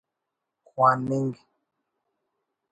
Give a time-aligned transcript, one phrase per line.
[0.63, 1.37] خواننگ